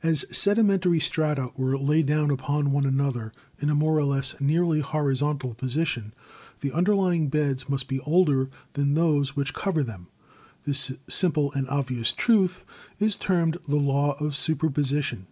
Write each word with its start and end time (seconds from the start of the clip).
As 0.00 0.24
sedimentary 0.30 1.00
strata 1.00 1.50
were 1.56 1.76
laid 1.76 2.06
down 2.06 2.30
upon 2.30 2.70
one 2.70 2.84
another 2.86 3.32
in 3.58 3.68
a 3.68 3.74
more 3.74 3.98
or 3.98 4.04
less 4.04 4.40
nearly 4.40 4.78
horizontal 4.78 5.54
position, 5.54 6.14
the 6.60 6.70
underlying 6.70 7.26
beds 7.26 7.68
must 7.68 7.88
be 7.88 7.98
older 8.02 8.48
than 8.74 8.94
those 8.94 9.34
which 9.34 9.54
cover 9.54 9.82
them. 9.82 10.06
This 10.62 10.92
simple 11.08 11.50
and 11.54 11.68
obvious 11.68 12.12
truth 12.12 12.64
is 13.00 13.16
termed 13.16 13.56
the 13.66 13.74
Law 13.74 14.14
of 14.20 14.34
Superposi 14.36 15.02
tion. 15.02 15.26